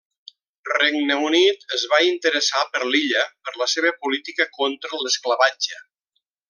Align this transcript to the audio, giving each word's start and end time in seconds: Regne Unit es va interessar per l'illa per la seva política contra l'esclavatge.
Regne 0.77 1.17
Unit 1.27 1.67
es 1.77 1.83
va 1.91 1.99
interessar 2.07 2.65
per 2.77 2.83
l'illa 2.95 3.29
per 3.49 3.55
la 3.63 3.71
seva 3.77 3.95
política 4.07 4.51
contra 4.61 5.05
l'esclavatge. 5.05 5.83